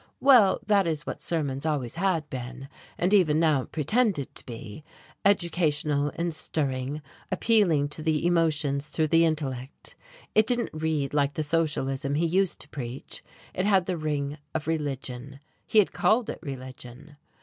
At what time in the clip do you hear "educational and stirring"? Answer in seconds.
5.23-7.03